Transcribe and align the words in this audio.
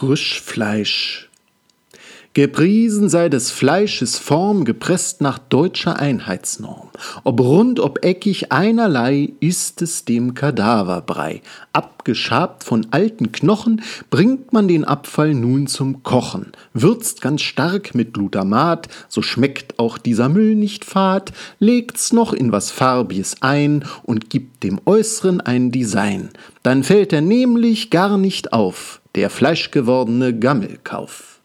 Frischfleisch. 0.00 1.28
Gepriesen 2.32 3.10
sei 3.10 3.28
des 3.28 3.50
Fleisches 3.50 4.16
Form, 4.16 4.64
gepresst 4.64 5.20
nach 5.20 5.38
deutscher 5.38 5.98
Einheitsnorm. 5.98 6.88
Ob 7.22 7.38
rund, 7.38 7.80
ob 7.80 8.02
eckig, 8.02 8.50
einerlei 8.50 9.34
ist 9.40 9.82
es 9.82 10.06
dem 10.06 10.32
Kadaverbrei. 10.32 11.42
Abgeschabt 11.74 12.64
von 12.64 12.86
alten 12.92 13.30
Knochen 13.30 13.82
bringt 14.08 14.54
man 14.54 14.68
den 14.68 14.86
Abfall 14.86 15.34
nun 15.34 15.66
zum 15.66 16.02
Kochen. 16.02 16.52
Würzt 16.72 17.20
ganz 17.20 17.42
stark 17.42 17.94
mit 17.94 18.14
Glutamat, 18.14 18.88
so 19.10 19.20
schmeckt 19.20 19.78
auch 19.78 19.98
dieser 19.98 20.30
Müll 20.30 20.54
nicht 20.54 20.86
fad, 20.86 21.30
legt's 21.58 22.14
noch 22.14 22.32
in 22.32 22.52
was 22.52 22.70
Farbiges 22.70 23.42
ein 23.42 23.84
und 24.02 24.30
gibt 24.30 24.62
dem 24.62 24.80
Äußeren 24.86 25.42
ein 25.42 25.70
Design. 25.70 26.30
Dann 26.62 26.84
fällt 26.84 27.12
er 27.12 27.20
nämlich 27.20 27.90
gar 27.90 28.16
nicht 28.16 28.54
auf, 28.54 28.99
der 29.14 29.30
fleischgewordene 29.30 30.38
Gammelkauf. 30.38 31.39